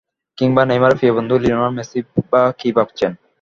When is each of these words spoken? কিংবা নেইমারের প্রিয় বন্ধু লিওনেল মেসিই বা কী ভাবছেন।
কিংবা 0.37 0.61
নেইমারের 0.65 0.97
প্রিয় 0.97 1.13
বন্ধু 1.17 1.35
লিওনেল 1.37 1.71
মেসিই 1.77 2.03
বা 2.31 2.41
কী 2.59 2.69
ভাবছেন। 2.77 3.11